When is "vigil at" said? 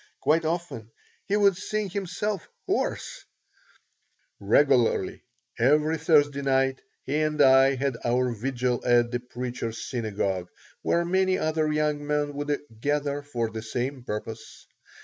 8.31-9.11